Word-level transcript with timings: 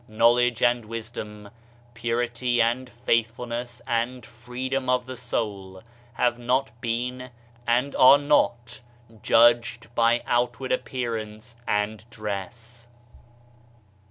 Knowledge 0.07 0.63
and 0.63 0.85
wisdom, 0.85 1.49
purity 1.93 2.59
and 2.59 2.89
faithful 2.89 3.45
ness 3.45 3.83
and 3.85 4.25
freedom 4.25 4.89
of 4.89 5.05
the 5.05 5.15
soul, 5.15 5.83
have 6.13 6.39
not 6.39 6.71
been 6.81 7.29
and 7.67 7.95
are 7.95 8.17
not 8.17 8.79
judged 9.21 9.93
by 9.93 10.23
outward 10.25 10.71
appearance 10.71 11.55
and 11.67 12.03
dress. 12.09 12.87